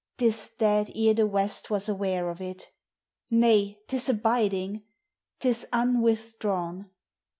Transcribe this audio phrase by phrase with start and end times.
[0.17, 2.55] 'i is dead ere the West Was aware of il!
[3.29, 4.81] nay, 'I is abiding,
[5.43, 6.89] *< li anwith drawn